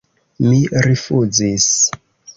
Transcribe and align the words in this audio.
Mi 0.45 0.61
rifuzis. 0.85 1.69